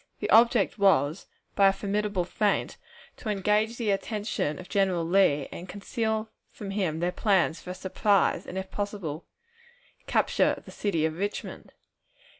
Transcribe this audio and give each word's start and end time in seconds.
The 0.19 0.31
object 0.31 0.79
was, 0.79 1.27
by 1.55 1.67
a 1.67 1.71
formidable 1.71 2.25
feint, 2.25 2.77
to 3.17 3.29
engage 3.29 3.77
the 3.77 3.91
attention 3.91 4.57
of 4.57 4.67
General 4.67 5.05
Lee, 5.05 5.47
and 5.51 5.69
conceal 5.69 6.31
from 6.49 6.71
him 6.71 7.01
their 7.01 7.11
plans 7.11 7.61
for 7.61 7.69
a 7.69 7.75
surprise 7.75 8.47
and, 8.47 8.57
if 8.57 8.71
possible, 8.71 9.27
capture 10.07 10.53
of 10.57 10.65
the 10.65 10.71
city 10.71 11.05
of 11.05 11.19
Richmond. 11.19 11.73